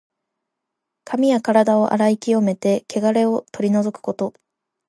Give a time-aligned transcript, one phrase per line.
[1.05, 4.33] 髪やからだを洗い清めて、けがれを取り除くこと。